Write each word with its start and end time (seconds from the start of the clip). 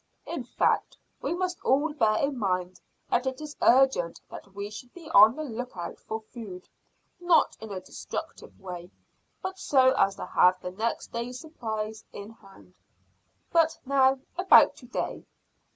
In 0.25 0.43
fact, 0.45 0.97
we 1.21 1.35
must 1.35 1.61
all 1.63 1.93
bear 1.93 2.17
in 2.17 2.35
mind 2.39 2.79
that 3.11 3.27
it 3.27 3.39
is 3.39 3.55
urgent 3.61 4.19
that 4.31 4.55
we 4.55 4.71
should 4.71 4.91
be 4.95 5.11
on 5.11 5.35
the 5.35 5.43
lookout 5.43 5.99
for 5.99 6.21
food 6.21 6.67
not 7.19 7.55
in 7.61 7.71
a 7.71 7.79
destructive 7.79 8.59
way, 8.59 8.89
but 9.43 9.59
so 9.59 9.91
as 9.95 10.15
to 10.15 10.25
have 10.25 10.59
the 10.59 10.71
next 10.71 11.11
day's 11.11 11.39
supplies 11.39 12.03
in 12.11 12.31
hand. 12.31 12.73
But 13.51 13.77
now 13.85 14.17
about 14.39 14.75
to 14.77 14.87
day. 14.87 15.27